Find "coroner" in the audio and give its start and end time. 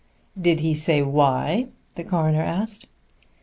2.03-2.41